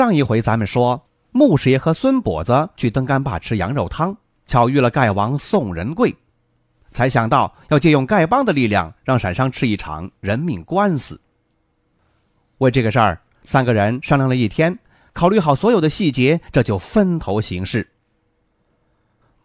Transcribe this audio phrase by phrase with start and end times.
[0.00, 0.98] 上一回咱们说，
[1.30, 6.16] 穆师爷和孙跛子去登干坝吃羊肉汤，巧遇了丐王宋仁贵，
[6.90, 11.20] 才想到要借用丐帮的力量，让陕商吃一场人命官司。
[12.56, 14.74] 为这个事儿，三个人商量了一天，
[15.12, 17.86] 考虑好所有的细节，这就分头行事。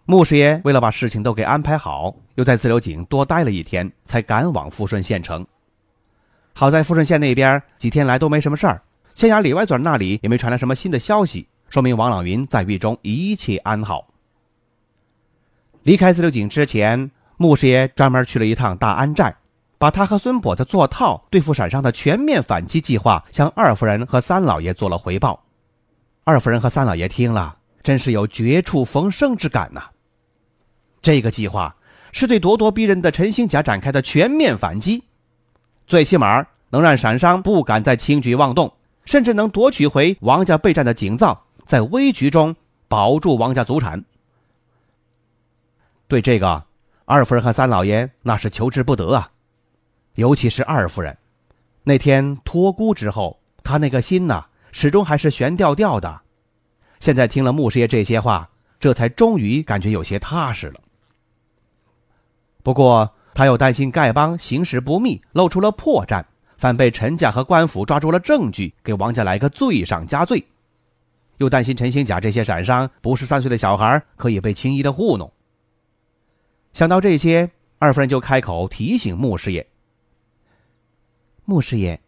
[0.05, 5.45] 穆师爷为了把事情都给安排好，又在自流井多待了一天，才赶往富顺县城。
[6.53, 8.81] 好在富顺县那边几天来都没什么事儿。
[9.15, 14.05] 县衙里外嘴那里也没传来什么新的消息，说明王朗云在狱中一切安好。
[15.83, 19.33] 离开自流井之前，穆师爷专门去了一趟大安寨，
[19.77, 25.41] 把他和孙跛子做套对付陕商的全面反击计划向二夫人和三老爷做了回报。
[26.25, 29.81] 二夫人和三老爷听了，真是有绝处逢生之感呐。
[31.01, 31.73] 这个计划
[32.11, 35.05] 是对咄咄逼人的陈兴甲展开的全面反击，
[35.87, 38.73] 最起码能让陕商不敢再轻举妄动。
[39.05, 42.55] 甚至能夺取回王家备战的井灶，在危局中
[42.87, 44.03] 保住王家祖产。
[46.07, 46.63] 对这个，
[47.05, 49.31] 二夫人和三老爷那是求之不得啊。
[50.15, 51.17] 尤其是二夫人，
[51.83, 56.21] 那天托孤之后，她那个心呐，始终还是悬吊吊的。
[56.99, 60.79] 现在听了穆师爷这些话，这才终于感觉有些踏实了。
[62.63, 66.23] 不过，他又担心丐帮行事不密，露出了破绽。
[66.57, 70.43] 反被陈家和官府抓住了证据，给王家来个罪上加罪，
[71.37, 75.31] 又担心陈兴甲这些闪商不是三岁的小孩，可以被轻易的糊弄。
[76.73, 79.65] 想到这些，二夫人就开口提醒穆师爷
[81.45, 81.99] ：“穆师爷，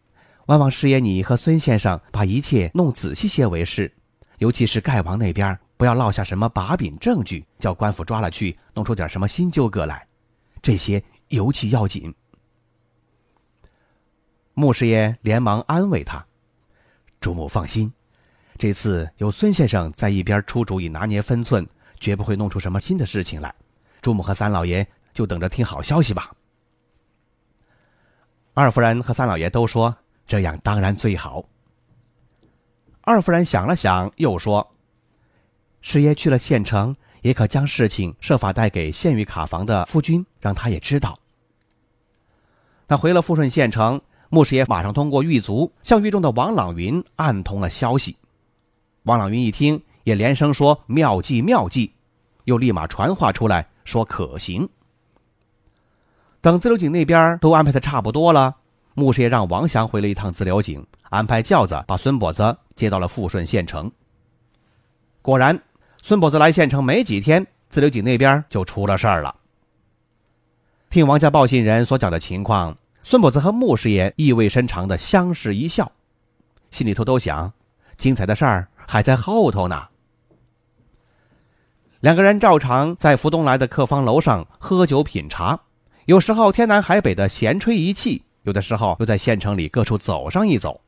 [0.48, 3.92] 万望师爷你和孙先生把一切弄仔细些为是，
[4.40, 10.06] 尤其是丐王那边，不要落下什么把柄证据，叫官府抓了去，弄出点什么新纠葛来，
[10.62, 12.14] 这些尤其要紧。”
[14.60, 16.26] 穆师爷连忙安慰他
[17.22, 17.94] ：“主母放心，
[18.58, 21.64] 这次有孙先生在一边出主意拿捏分寸，
[22.00, 23.54] 绝不会弄出什么新的事情来。
[24.02, 26.32] 主母和三老爷就等着听好消息吧。”
[28.56, 29.96] 二夫人和三老爷都说
[30.26, 31.46] ：“这样当然最好。”
[33.06, 34.68] 二夫人想了想，又说
[35.82, 41.16] ：“师爷去了县城，也可将事情设法带给县狱卡房的夫君，让他也知道。”
[42.90, 44.02] 他回了富顺县城。
[44.30, 48.18] 穆师爷马上通过狱卒向狱中的王朗云暗通了消息。
[49.04, 51.94] 王朗云一听，也连声说妙计妙计，
[52.44, 54.68] 又立马传话出来说可行。
[56.42, 58.56] 等自流井那边都安排的差不多了，
[58.94, 63.90] 穆师爷让王祥回了一趟自流井，安排轿子把孙跛子接到了富顺县城。
[65.22, 65.58] 果然，
[66.02, 69.36] 孙跛子来县城没几天，自流井那边就出了事儿了。
[70.90, 72.78] 听王家报信人所讲的情况。
[73.10, 75.90] 孙跛子和穆师爷意味深长的相视一笑，
[76.72, 77.54] 心里头都想：
[77.96, 79.88] 精彩的事儿还在后头呢。
[82.02, 85.58] 两个人照常在福东来的客房楼上喝酒品茶，
[86.04, 90.82] 有时候天南海北的闲吹一气，有的时候又在县城里各处走上一走，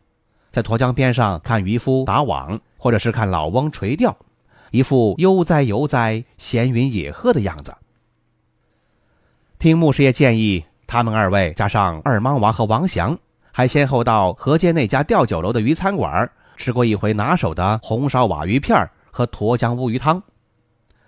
[0.51, 4.18] 在沱江边上看渔夫打网，或者是看老翁垂钓，
[4.72, 7.74] 一副悠哉悠哉、闲云野鹤的样子。
[9.57, 10.66] 听穆师爷建议。
[10.90, 13.16] 他们二位加上二莽娃和王祥，
[13.52, 16.28] 还先后到河街那家吊酒楼的鱼餐馆
[16.58, 18.76] 吃过一回拿手的红烧瓦鱼片
[19.12, 20.20] 和沱江乌鱼汤。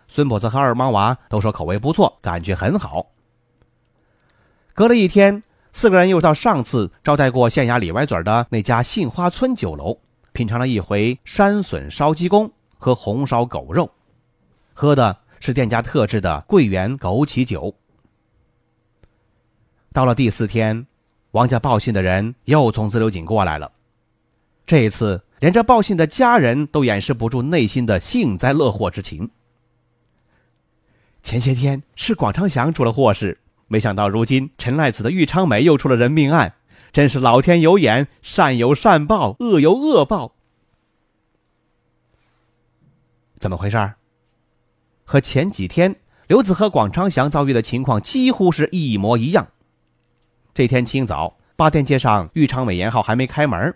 [0.08, 3.08] 孙跛子和二莽娃都说口味不错，感觉很好。
[4.76, 5.42] 隔了一天，
[5.72, 9.98] 四个人又到上次招待过县衙里歪嘴的那家杏花村酒楼，
[10.32, 13.90] 品尝了一回山笋烧鸡公和红烧狗肉，
[14.76, 17.74] 喝的是店家特制的桂圆枸杞酒。
[19.94, 20.88] 到了第四天，
[21.32, 23.72] 王家报信的人又从自流井过来了。
[24.66, 29.30] 这一次连这报信的家人都掩饰不住内心的幸灾乐祸之情。
[31.24, 36.54] 前些天是广昌祥出了祸事，没想到如今陈赖子的玉昌梅又出了人命案，
[36.94, 40.36] 真是老天有眼，善有善报，恶有恶报。
[43.38, 43.96] 怎么回事儿？
[45.04, 45.98] 和前几天
[46.28, 49.50] 刘子和广昌祥遭遇的情况几乎是一模一样。
[50.54, 53.74] 这天清早，八店街上玉昌美盐号还没开门，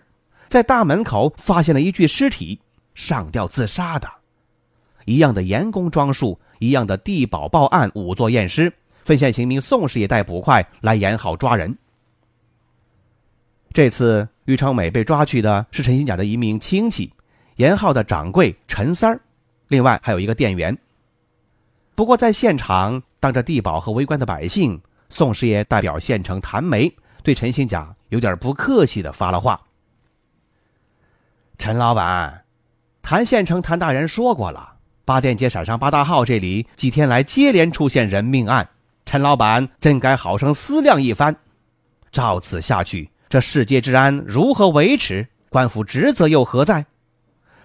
[0.48, 2.60] 在大门口发现了一具尸体，
[2.94, 4.08] 上吊自杀的。
[5.06, 8.72] 一样的严工装束，一样的地保报案，仵作验尸，
[9.04, 11.76] 分县刑名宋师爷带捕快来演好抓人。
[13.72, 17.12] 这次于昌美被抓去的是陈新甲的一名亲戚，
[17.56, 19.20] 严浩的掌柜陈三儿，
[19.68, 20.76] 另外还有一个店员。
[21.94, 26.92] 不过在现场当着地保和围观的百姓，宋师爷代表县城谭梅
[27.22, 29.60] 对陈新甲有点不客气的发了话
[31.58, 32.44] ：“陈老板，
[33.02, 34.74] 谭县城谭大人说过了。”
[35.04, 38.68] 八店街闪上八大号这里几天来接连出现人命案，
[39.04, 41.36] 陈老板真该好生思量一番。
[42.10, 45.28] 照此下去，这世界治安如何维持？
[45.48, 46.84] 官府职责又何在？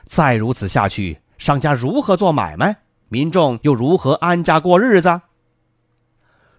[0.04, 2.76] 再如此下去，商家如何做买卖？
[3.10, 5.22] 民众又如何安家过日子？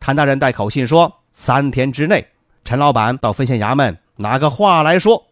[0.02, 2.26] 谭大人带口信说，三天之内，
[2.64, 5.24] 陈老板到分县衙门拿个话来说。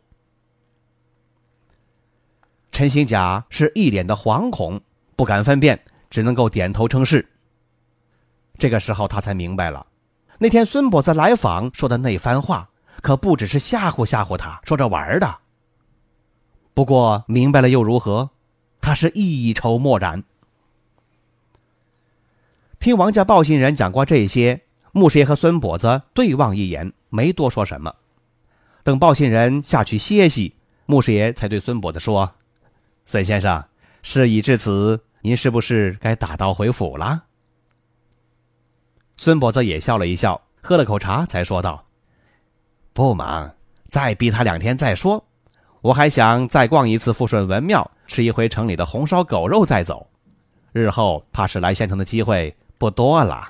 [2.70, 4.80] 陈兴甲是一脸的惶恐。
[5.16, 5.76] 不敢分辨，
[6.08, 7.28] 只能够点头称是。
[8.58, 9.84] 这个时候，他才明白了，
[10.38, 12.70] 那天孙跛子来访说的那番话，
[13.02, 15.36] 可不只是吓唬吓唬他，说着玩的。
[16.74, 18.30] 不过明白了又如何？
[18.80, 20.22] 他是一筹莫展。
[22.80, 24.62] 听王家报信人讲过这些，
[24.92, 27.94] 穆师爷和孙跛子对望一眼，没多说什么。
[28.82, 30.56] 等报信人下去歇息，
[30.86, 32.32] 穆师爷才对孙跛子说
[33.04, 33.62] ：“孙先生，
[34.00, 37.24] 事已至此。”您是不是该打道回府了？
[39.18, 41.84] 孙跛子也笑了一笑，喝了口茶，才说道
[42.94, 43.54] ：“不忙，
[43.88, 45.22] 再逼他两天再说。
[45.82, 50.08] 我还想再逛一次富顺文庙，吃一回城里的红烧狗肉，再走。
[50.72, 53.46] 日后怕是来县城的机会不多了。”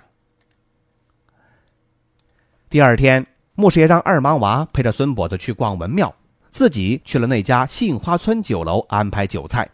[2.69, 3.25] 第二天，
[3.55, 6.13] 穆师爷让二忙娃陪着孙跛子去逛文庙，
[6.51, 9.71] 自己去了那家杏花村酒楼安排酒菜。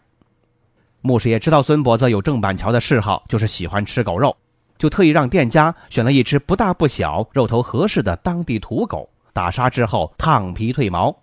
[1.01, 4.37] 穆师爷知道孙跛子有郑板桥的嗜好，就是喜欢吃狗肉，
[4.77, 11.15] 就特意让店家选了一只不大不小、肉头合适的当地土狗，打杀之后烫皮褪毛。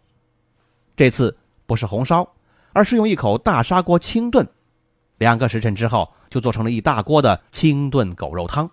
[0.96, 2.28] 这次不是红烧，
[2.72, 4.44] 而是用一口大砂锅清炖，
[5.18, 8.70] 两个时辰之后就做成了一大锅的清炖狗肉汤。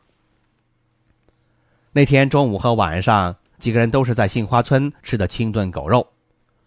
[1.94, 6.08] 那天中午和晚上，几个人都是在杏花村吃的清炖狗肉，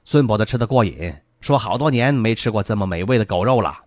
[0.04, 3.80] 孙伯子吃的过瘾，说好多年没吃过这么美味的狗肉了。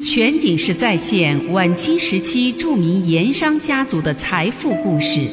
[0.00, 5.26] 全景式再现晚清时期著名盐商家族的财富故事，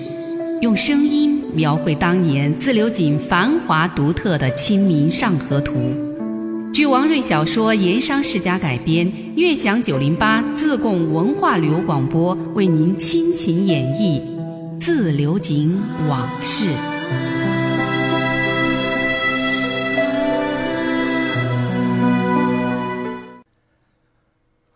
[0.61, 5.73] 用声音描绘当年自流井繁华独特的《清明上河图》。
[6.73, 14.21] 据王瑞小说《盐商世家》改编，悦享九零八自贡文化旅游广播为您倾情演绎
[14.79, 15.77] 《自流井
[16.07, 16.69] 往事》。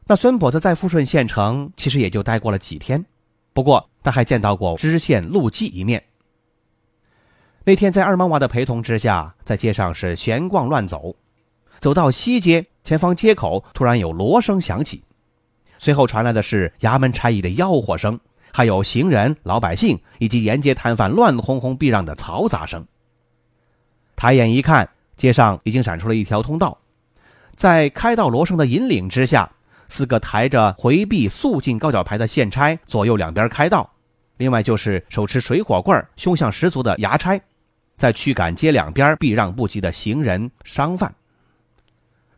[0.06, 3.06] 那孙跛子在富顺县城其实也就待过了几天，
[3.53, 6.03] 不过他还见到过知县陆基一面。
[7.63, 11.15] 那天在二毛娃的陪同之下，在街上是闲逛乱走，
[11.80, 15.04] 走到西街前方街口，突然有锣声响起，
[15.77, 18.19] 随后传来的是衙门差役的吆喝声，
[18.51, 22.86] 还有行人、老百姓以及沿街摊贩乱哄哄避让的嘈杂声。
[24.16, 26.77] 抬眼一看，街上已经闪出了一条通道，
[27.55, 29.51] 在开道锣声的引领之下。
[29.88, 33.88] 四个抬着回避肃静高脚牌的县差左右两边开道，
[34.38, 37.39] 另外就是手持水火棍、凶相十足的衙差，
[37.96, 41.13] 在驱赶街两边避让不及的行人、商贩。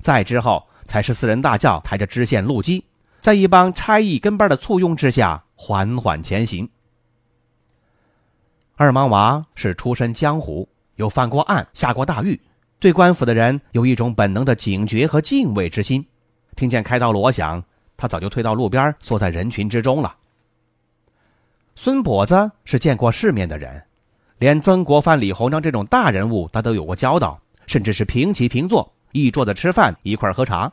[0.08, 2.82] 再之后才是四人大轿抬着知县陆基，
[3.20, 6.70] 在一帮差役跟班的簇拥之下缓缓前行。
[8.78, 12.40] 二莽娃是出身江湖，有犯过案、下过大狱，
[12.80, 16.06] 对官府的人有一种本能的警觉和敬畏之心。
[16.56, 17.62] 听见开道锣响，
[17.98, 20.16] 他早就退到路边，缩在人群之中了。
[21.76, 23.84] 孙跛子是见过世面的人，
[24.38, 28.90] 连曾国藩、李鸿章这种大人物，他都有过交道，甚至是平起平坐，
[29.26, 30.72] 一桌子吃饭，一块喝茶。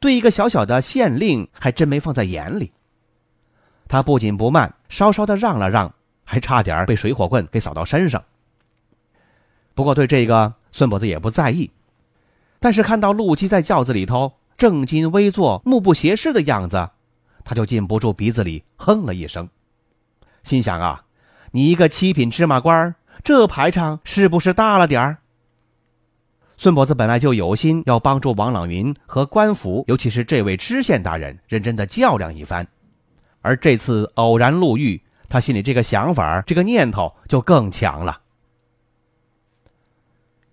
[0.00, 2.72] 对一个小小的县令，还真没放在眼里。
[3.88, 8.22] 他不紧不慢，稍稍的让了让，还差点被水火棍给扫到身上。
[9.74, 11.70] 不过对这个孙跛子也不在意，
[12.60, 14.32] 但是看到陆基在轿子里头。
[14.58, 16.88] 正襟危坐、目不斜视的样子，
[17.44, 19.46] 他就禁不住鼻子里哼了一声，
[20.42, 21.04] 心想啊，
[21.50, 25.18] 你一个七品芝麻官，这排场是不是大了点儿？
[26.56, 32.66] 孙跛子本来就有心要帮助王朗云和官府，尤其是这位知县大人，认真的较量一番，
[33.42, 38.20] 而这次偶然路遇，他心里这个想法、这个念头就更强了。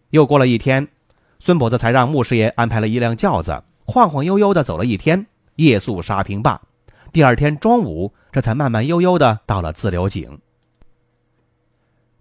[0.09, 0.87] 又过了一天。
[1.39, 6.61] 孙跛子才让穆师爷安排了一辆轿子，晃晃悠悠的走了一天，夜宿沙坪坝。
[7.11, 10.39] 第二天中午，这才慢慢悠悠的到了自流井。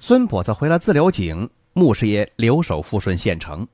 [0.01, 3.67] 孙跛子回了自流井，穆师爷留守富顺县城。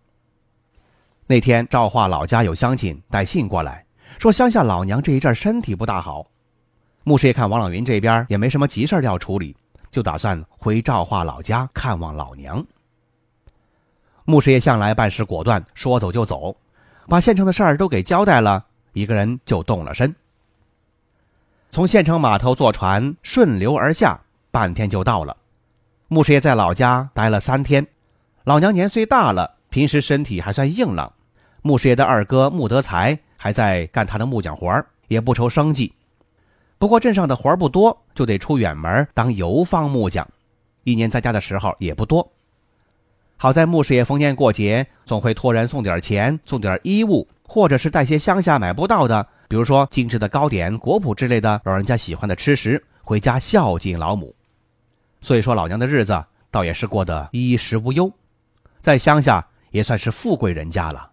[1.26, 3.85] 那天赵化老家有乡亲带信过来，
[4.19, 6.25] 说乡下老娘这一阵身体不大好。
[7.05, 9.57] 穆师爷看王老云这边也没什么急事要处理，
[9.90, 12.64] 就打算回赵化老家看望老娘。
[14.25, 16.55] 穆师爷向来办事果断，说走就走，
[17.09, 18.62] 把县城的事儿都给交代了，
[18.93, 20.14] 一个人就动了身。
[21.71, 25.37] 从县城码头坐船顺流而下，半天就到了。
[26.11, 27.87] 穆师爷在老家待了三天，
[28.45, 31.12] 老娘年岁大了，平时身体还算硬朗。
[31.61, 35.93] 穆师爷的二哥穆德才还在干他的木匠活儿也不愁生计。
[36.79, 40.27] 不过镇上的活儿不多，就得出远门当游方木匠，
[40.85, 42.27] 一年在家的时候也不多。
[43.37, 54.35] 好在穆师爷逢年过节总会托人送点钱、送点衣物，或者是带些乡下买不到的，比如说精致的糕点、果脯之类的老人家喜欢的吃食，回家孝敬老母。
[55.20, 58.12] 所以说，老娘的日子倒也是过得衣食无忧，
[58.80, 61.10] 在乡下也算是富贵人家了。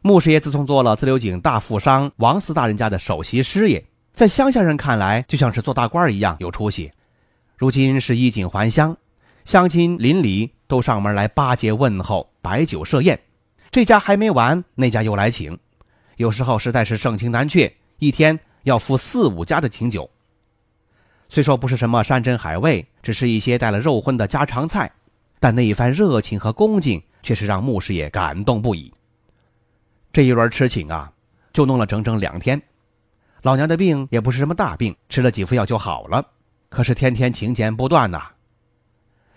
[0.00, 6.90] 穆师爷自从做了自流井大富商王四大人家的首席师爷，在乡下人看来就像是做大官一样有出息。
[7.56, 8.96] 如今是衣锦还乡。
[9.44, 13.20] 乡亲邻里都上门来巴结问候，摆酒设宴，
[13.72, 15.58] 这家还没完，那家又来请，
[16.16, 20.08] 有时候实在是盛情难却，一天要赴四五家的请酒。
[21.32, 24.92] 虽说不是什么山珍海味，只是一些带了肉荤的家常菜，
[25.40, 28.92] 但那一番热情和恭敬，却是让穆师爷感动不已。
[30.12, 31.10] 这一轮吃请啊，
[31.50, 32.60] 就弄了整整两天。
[33.40, 36.22] 老娘的病也不是什么大病，吃了几副药就好了，
[36.68, 38.32] 可是天天请柬不断呐。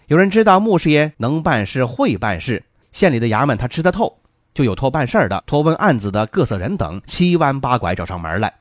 [0.08, 2.62] 有人知道穆师爷能办事会办事，
[2.92, 4.20] 县里的衙门他吃得透，
[4.54, 8.54] 就有托办事的、托问案子的各色人等七弯八拐找上门来，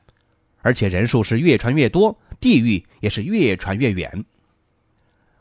[0.61, 4.25] 而且人数是越传越多，地域也是越传越远。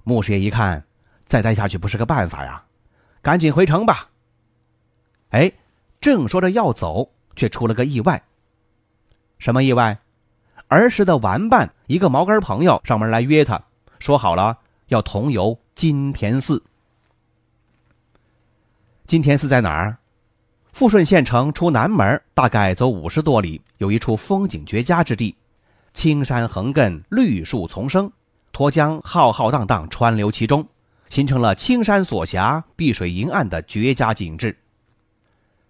[0.02, 0.84] 穆师爷一看，
[1.26, 2.64] 再待下去不是个办法呀，
[3.22, 4.10] 赶紧回城吧。
[5.30, 5.52] 哎，
[6.00, 8.22] 正说着要走，却出了个意外。
[9.38, 9.98] 什么意外？
[10.68, 13.62] 儿时的玩伴一个毛根朋友上门来约他，
[13.98, 15.58] 说好了要同游。
[15.74, 16.62] 金田寺，
[19.08, 19.98] 金田寺在哪儿？
[20.72, 25.36] 富顺县城出南门，大概走五十多里，有一处风景绝佳之地，
[25.94, 28.12] 青山横亘，绿树丛生，
[28.52, 30.66] 沱江浩浩荡荡川流其中，
[31.08, 34.58] 形成了青山锁峡、碧水银岸的绝佳景致。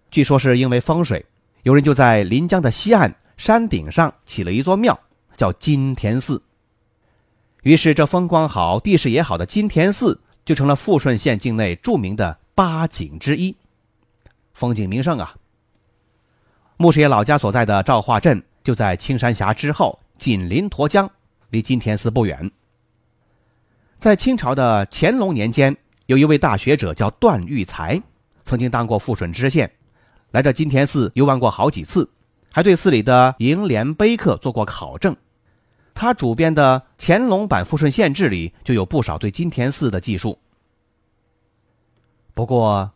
[0.09, 1.23] 据说是因为风水，
[1.63, 4.99] 有人就在临江的西岸山顶上起了一座庙，
[5.37, 6.41] 叫金田寺。
[7.61, 13.55] 于是，这风光好、地势也好的金田寺就成了富顺县境内著名的八景之一，
[14.53, 15.35] 风景名胜啊。
[16.77, 21.09] 穆师爷老家所在的赵化镇就在青山峡之后，紧邻沱江，
[21.49, 22.49] 离金田寺不远。
[23.99, 28.01] 在清朝的乾隆年间，有一位大学者叫段玉裁，
[28.43, 29.71] 曾经当过富顺知县，
[30.31, 32.09] 来这金田寺游玩过好几次，
[32.51, 35.15] 还对寺里的楹联碑刻做过考证。
[35.93, 40.37] 他主编的乾隆版《富顺县志》里就有不少对金田寺的记述。
[42.33, 42.91] 不过，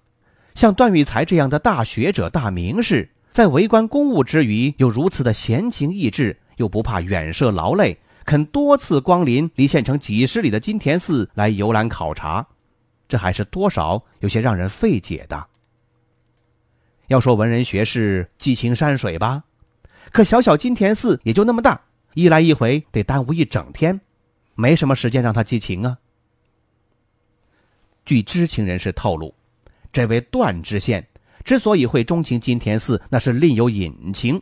[0.54, 12.46] 像段玉裁这样的大学者、大名士，在为官公务之余，有如此的闲情逸致，又不怕远涉劳累，肯多次光临离县城几十里的金田寺来游览考察，
[13.08, 15.48] 这还是多少有些让人费解的。
[17.08, 19.44] 要说文人学士寄情山水吧，
[20.12, 21.82] 可小小金田寺也就那么大。
[22.14, 24.00] 一来一回得耽误一整天，
[24.56, 25.98] 没什么时间让他寄情啊。
[28.04, 29.34] 据知情人士透露，
[29.94, 31.08] 这位段知县
[31.46, 34.42] 之所以会钟情金田寺，那是另有隐情。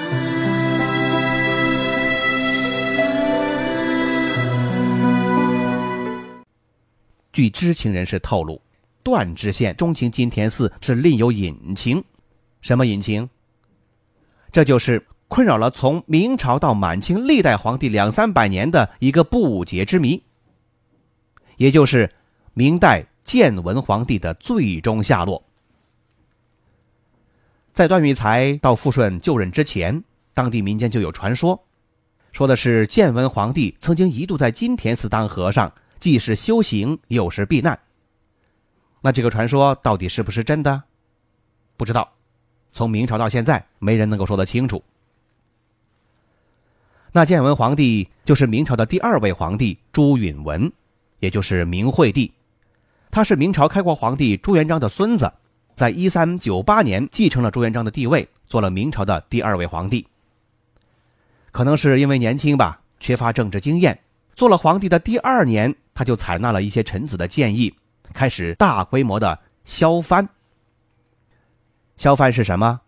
[7.41, 8.61] 据知情人士透露，
[9.01, 12.03] 段知县钟情金田寺是另有隐情。
[12.61, 13.27] 什么隐情？
[14.51, 15.03] 这就是。
[15.27, 20.21] 困扰了从明朝到满清历代皇帝两三百年的一个不解之谜，
[21.55, 22.11] 也就是
[22.53, 25.41] 明代建文皇帝的最终下落。
[27.71, 31.57] 在段玉裁到富顺就任之前，当地民间就有传说，
[32.33, 35.71] 说的是建文皇帝曾经一度在金田寺当和尚，
[36.01, 37.79] 既是修行又是避难。
[38.99, 40.83] 那这个传说到底是不是真的？
[41.77, 42.11] 不知道，
[42.73, 44.83] 从明朝到现在，没人能够说得清楚。
[47.11, 50.71] 那建文皇帝就是明朝的第二位皇帝朱允文，
[51.19, 52.31] 也就是明惠帝，
[53.09, 55.31] 他是明朝开国皇帝朱元璋的孙子，
[55.75, 60.07] 在一三九八年继承了朱元璋的地位，做了明朝的第二位皇帝。
[61.51, 63.99] 可能是因为年轻吧，缺乏政治经验，
[64.35, 67.73] 做了皇帝的第二年，他就采纳了一些臣子的建议，
[68.13, 70.27] 开始大规模的削藩。
[71.97, 72.81] 削藩是什么？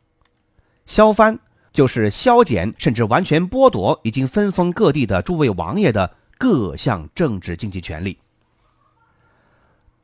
[0.86, 1.40] 削藩。
[1.74, 8.16] 就是削减甚至完全剥夺已经分封各地的诸位王爷的各项政治经济权利。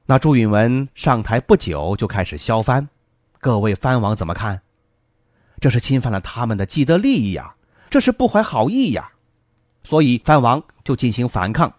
[0.07, 2.89] 那朱允文上台不久就开始削藩，
[3.39, 4.59] 各位藩王怎么看？
[5.61, 7.53] 这是侵犯了他们的既得利益呀，
[7.91, 9.11] 这是不怀好意呀，
[9.83, 11.71] 所以藩王就进行反抗。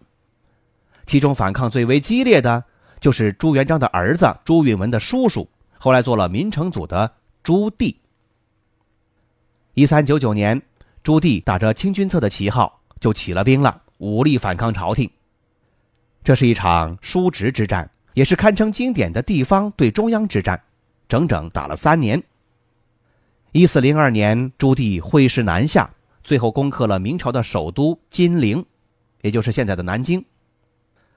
[1.10, 2.62] 其中反抗最为激烈的
[3.00, 7.12] 就是朱元璋的儿子朱允文的叔叔，后来做了明成祖的
[7.42, 7.92] 朱棣。
[9.74, 10.62] 一三九九年，
[11.02, 15.10] 朱棣打着清君侧的旗号就起了兵了，武力反抗朝廷。
[16.22, 20.62] 这是一场叔侄之战，也是堪称经典的地方对中央之战，
[21.08, 22.22] 整整打了三年。
[23.50, 28.64] 一四零二年，朱棣挥师南下，最后攻克了明朝的首都金陵，
[29.22, 30.24] 也就是现在的南京。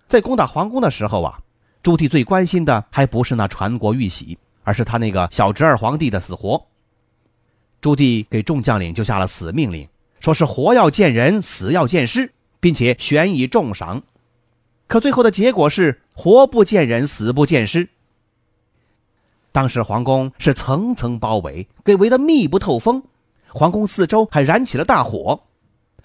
[0.07, 1.37] 在攻打皇宫的时候啊，
[1.81, 6.63] 朱棣最关心的还不是那传国玉玺，而是他那个小侄儿皇帝的死活。
[7.81, 9.87] 朱棣给众将领就下了死命令，
[10.19, 14.01] 说是活要见人，死要见尸，并且悬以重赏。
[14.87, 17.89] 可最后的结果是活不见人，死不见尸。
[19.51, 23.03] 当时皇宫是层层包围，给围得密不透风，
[23.49, 25.41] 皇宫四周还燃起了大火。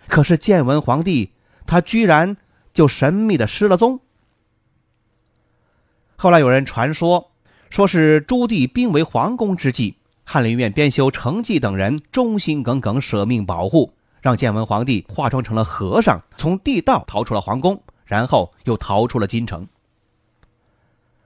[0.06, 1.30] 可是建文皇帝
[1.66, 2.36] 他居然
[2.78, 3.98] 就神秘的失了踪。
[6.14, 7.32] 后来有人传说，
[7.70, 9.96] 说是朱棣兵围皇宫之际。
[10.22, 19.66] 翰林院编修程济等人忠心耿耿，舍命保护，让建文皇帝化妆成了和尚，从地道逃出了皇宫，然后又逃出了京城。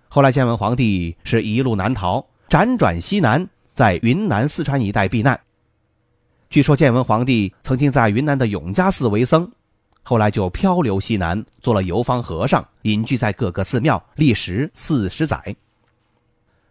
[0.08, 5.38] 后来建文皇帝是一路南逃，辗转西南，在云南、四川一带避难。
[6.48, 9.52] 据说建文皇帝曾经在云南的永嘉寺为僧，
[10.02, 15.54] 后来就漂流西南，做了游方和尚，隐居在各个寺庙，历时四十载。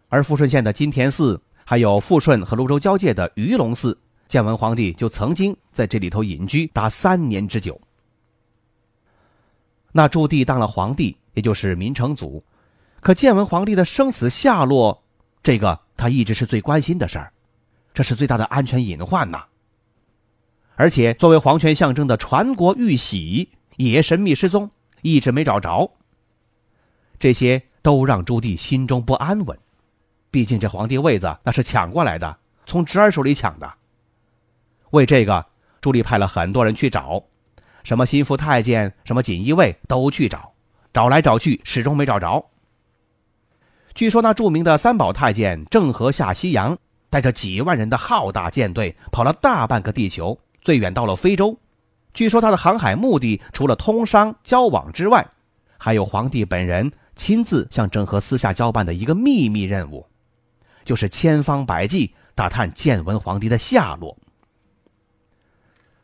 [0.08, 1.40] 而富顺县的金田寺。
[1.64, 7.80] 还有富顺和泸州交界的鱼龙寺，建文皇帝就曾经在这里头隐居达三年之久。
[9.92, 12.42] 那朱棣当了皇帝，也就是明成祖，
[13.00, 15.02] 可建文皇帝的生死下落，
[15.40, 17.32] 这个他一直是最关心的事儿，
[17.94, 19.44] 这是最大的安全隐患呐。
[20.76, 24.70] 而且作为皇权象征的传国玉玺也神秘失踪，
[25.02, 25.90] 一直没找着。
[27.18, 29.58] 这些都让朱棣心中不安稳。
[30.30, 33.72] 毕竟这皇帝位子那是抢过来的，从侄儿手里抢的。
[34.90, 35.46] 为这个，
[35.80, 37.22] 朱棣派了很多人去找，
[37.84, 40.52] 什么心腹太监、什么锦衣卫都去找，
[40.92, 42.50] 找来找去始终没找着。
[43.94, 46.78] 据说那著名的三宝太监郑和下西洋，
[47.10, 51.58] 带着几万人的浩大舰队，跑了大半个地球，最远到了非洲。
[52.14, 55.26] 据说他的航海目的除了通商交往之外，
[55.76, 60.06] 还有皇帝本人亲自向郑和私下交办的一个秘密任务。
[60.84, 64.16] 就是千方百计打探建文皇帝的下落。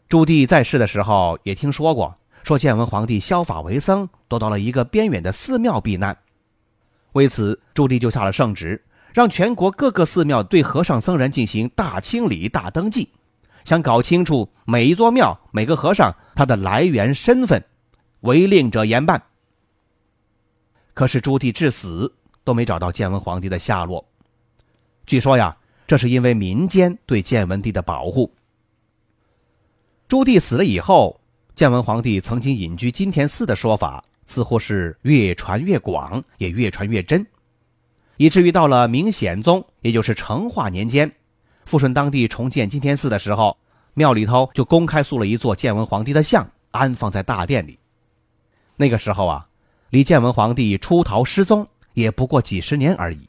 [0.08, 6.16] 朱棣在世的时候也听说过，说建文皇帝削发为僧，躲到了一个边远的寺庙避难。
[7.12, 13.10] 为此，朱棣就下了圣旨，让全国各个寺庙对和尚僧人进行大清理、大登记，
[13.68, 17.62] 想搞清楚每一座庙、每个和尚他的来源身份，
[18.20, 19.22] 违令者严办。
[20.94, 22.10] 可是朱棣至死
[22.44, 24.02] 都没找到建文皇帝的下落。
[25.04, 25.54] 据说呀，
[25.86, 28.32] 这是因为民间对建文帝的保护。
[30.08, 31.20] 朱棣死了以后，
[31.54, 37.26] 建文皇帝曾经隐居金田寺的说法，似乎是越传越广，也越传越真，
[38.16, 41.12] 以至于到了明显宗，也就是成化年间，
[41.68, 43.54] 富顺当地重建金田寺的时候，
[43.92, 47.78] 庙里头就公开塑了一座建文皇帝的像，安放在大殿里。
[48.76, 49.46] 那个时候啊，
[49.90, 53.28] 离建文皇帝出逃失踪也不过几十年而已。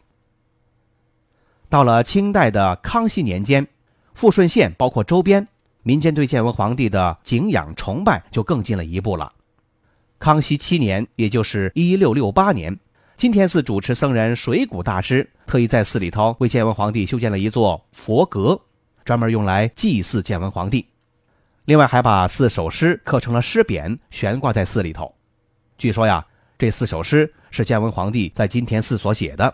[1.68, 3.68] 到了清代的康熙年间，
[4.14, 5.46] 富顺县包括周边
[5.84, 9.34] 民间对建文皇帝的敬仰崇拜就更进了一步了。
[10.18, 12.80] 康熙七年，也就是一六六八年，
[13.20, 18.58] 金田寺主持僧人水谷大师特意在寺里头为建文皇帝修建了一座佛阁，
[19.04, 20.88] 专门用来祭祀建文皇帝，
[21.66, 25.14] 另外还把四首诗刻成了诗匾，悬挂在寺里头。
[25.78, 26.26] 据说呀，
[26.58, 29.54] 这四首诗是建文皇帝在金田寺所写的。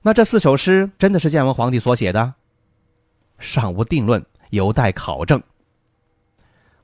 [0.00, 2.32] 那这四首诗真的是建文皇帝所写的？
[3.38, 5.42] 尚无定论，有待考证。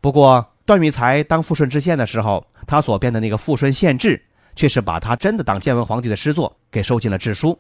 [0.03, 4.19] 不过段玉裁当富顺知县的时候，他所编的那个《富顺县志》，
[4.55, 7.59] 却是把他真的当建文皇帝的诗作给收进了志书。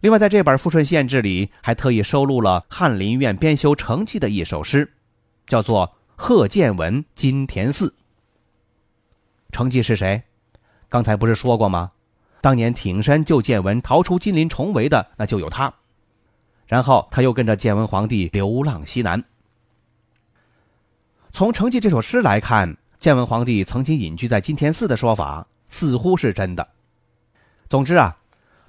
[0.00, 4.92] 另外，在这本《富顺县志》里，还特意收录了翰林院编修程绩的一首诗，
[5.46, 7.88] 叫做《贺建文金田寺》。
[9.50, 10.22] 程绩是谁？
[10.88, 11.90] 刚才不是说过吗？
[12.40, 15.72] 当年挺身救建文逃出金陵重围的，那就有他。
[16.66, 19.24] 然后他又跟着建文皇帝流浪西南。
[21.32, 26.68] 从程绩这首诗来看，建文皇帝曾经隐居在金田寺的说法似乎是真的。
[27.68, 28.16] 总之啊，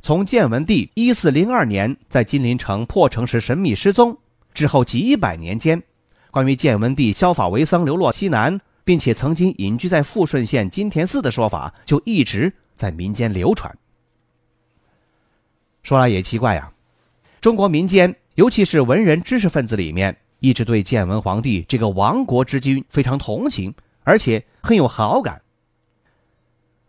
[0.02, 4.18] 从建文帝一四零二年在金陵城破城时神秘失踪
[4.54, 5.82] 之后几百年间，
[6.32, 13.78] 关于建文帝削发为僧流落西南，并且曾经隐居在富顺县金田寺的说法，就一直在民间流传。
[15.84, 16.72] 说来也奇怪呀，
[17.40, 20.16] 中国民间，尤其是文人知识分子里面。
[20.42, 23.74] 一直对建文皇帝这个亡国之君非常同情，
[24.06, 25.42] 而且很有好感。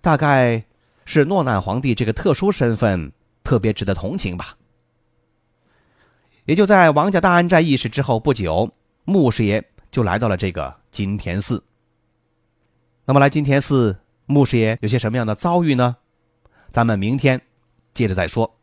[0.01, 0.65] 大概
[1.05, 3.13] 是诺难皇帝这个特殊身份
[3.45, 4.57] 特别值得同情吧。
[6.45, 8.71] 也就在王家大安寨议事之后不久，
[9.05, 11.63] 穆师爷就来到了这个金田寺。
[13.05, 15.97] 那么来金田寺，穆师爷有些什么样的遭遇呢？
[16.69, 17.41] 咱们明天
[17.93, 18.57] 接着再说。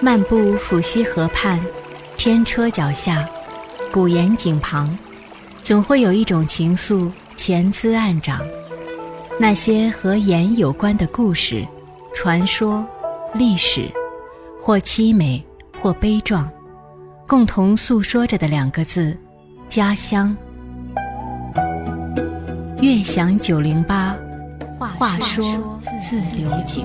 [0.00, 1.64] 漫步抚溪河畔，
[2.16, 3.28] 天车脚下，
[3.90, 4.96] 古岩井旁，
[5.62, 8.40] 总会有一种情愫潜滋暗长。
[9.38, 11.64] 那些和盐有关的故事、
[12.14, 12.84] 传说、
[13.34, 13.86] 历史，
[14.60, 15.44] 或凄美，
[15.78, 16.50] 或悲壮，
[17.28, 19.16] 共同诉说着的两个字：
[19.68, 20.34] 家乡。
[22.80, 24.16] 悦享九零八，
[24.78, 26.84] 话说自流井。